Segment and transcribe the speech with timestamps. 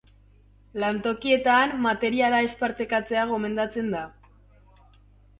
[0.83, 4.01] Lantokietan materiala ez partekatzea gomendatzen da.